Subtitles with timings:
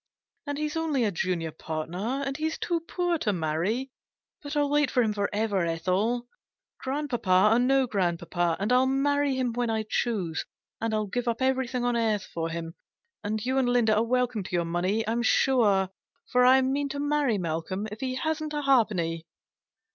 [0.47, 3.91] And he's only a junior partner, and he's too poor to marry.
[4.41, 6.27] But I'll wait for him for ever, Ethel,
[6.79, 8.57] grandpapa or no 332 GENERAL PASSAVANT'S WILL.
[8.57, 10.45] grandpapa; and I'll marry him when I choose.
[10.81, 12.73] And I'll give up everything on earth for him;
[13.23, 15.91] and you and Linda are welcome to your money, I'm sure;
[16.31, 19.27] for I mean to marry Malcolm if he hasn't a ha'penny